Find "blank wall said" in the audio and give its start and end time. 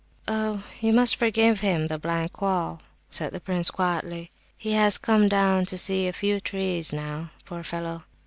1.99-3.33